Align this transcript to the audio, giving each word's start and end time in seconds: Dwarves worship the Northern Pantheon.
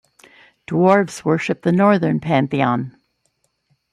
Dwarves 0.65 1.23
worship 1.23 1.61
the 1.61 1.71
Northern 1.71 2.19
Pantheon. 2.19 2.97